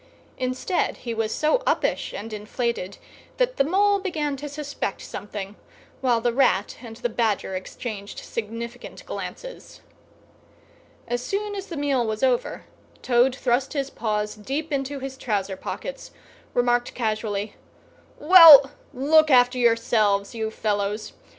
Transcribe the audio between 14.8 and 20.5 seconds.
his trouser pockets, remarked casually, "Well, look after yourselves, you